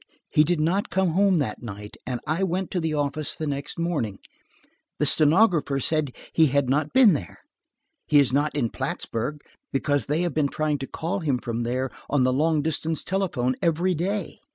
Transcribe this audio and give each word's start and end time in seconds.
He 0.31 0.43
did 0.43 0.59
not 0.59 0.89
come 0.89 1.11
home 1.11 1.37
that 1.37 1.61
night 1.61 1.95
and 2.07 2.19
I 2.25 2.41
went 2.41 2.71
to 2.71 2.79
the 2.79 2.95
office 2.95 3.35
the 3.35 3.45
next 3.45 3.77
morning. 3.77 4.17
The 4.97 5.05
stenographer 5.05 5.79
said 5.79 6.15
he 6.33 6.47
had 6.47 6.67
not 6.67 6.91
been 6.91 7.13
there. 7.13 7.37
He 8.07 8.17
is 8.17 8.33
not 8.33 8.57
at 8.57 8.73
Plattsburg, 8.73 9.41
because 9.71 10.07
they 10.07 10.23
have 10.23 10.33
been 10.33 10.49
trying 10.49 10.79
to 10.79 10.87
call 10.87 11.19
him 11.19 11.37
from 11.37 11.61
there 11.61 11.91
on 12.09 12.23
the 12.23 12.33
long 12.33 12.63
distance 12.63 13.03
telephone 13.03 13.53
every 13.61 13.93
day." 13.93 14.39